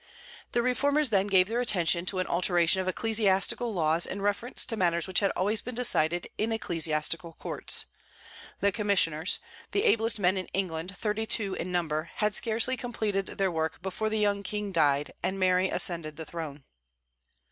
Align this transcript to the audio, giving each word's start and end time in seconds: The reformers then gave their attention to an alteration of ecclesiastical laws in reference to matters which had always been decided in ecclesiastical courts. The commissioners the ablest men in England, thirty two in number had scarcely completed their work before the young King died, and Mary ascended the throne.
The 0.53 0.63
reformers 0.63 1.11
then 1.11 1.27
gave 1.27 1.47
their 1.47 1.61
attention 1.61 2.07
to 2.07 2.17
an 2.17 2.25
alteration 2.25 2.81
of 2.81 2.87
ecclesiastical 2.87 3.71
laws 3.71 4.07
in 4.07 4.19
reference 4.23 4.65
to 4.65 4.75
matters 4.75 5.05
which 5.07 5.19
had 5.19 5.29
always 5.35 5.61
been 5.61 5.75
decided 5.75 6.25
in 6.39 6.51
ecclesiastical 6.51 7.33
courts. 7.33 7.85
The 8.61 8.71
commissioners 8.71 9.39
the 9.73 9.83
ablest 9.83 10.17
men 10.17 10.37
in 10.37 10.47
England, 10.55 10.97
thirty 10.97 11.27
two 11.27 11.53
in 11.53 11.71
number 11.71 12.09
had 12.15 12.33
scarcely 12.33 12.75
completed 12.75 13.27
their 13.37 13.51
work 13.51 13.79
before 13.83 14.09
the 14.09 14.17
young 14.17 14.41
King 14.41 14.71
died, 14.71 15.13
and 15.21 15.37
Mary 15.39 15.69
ascended 15.69 16.17
the 16.17 16.25
throne. 16.25 16.63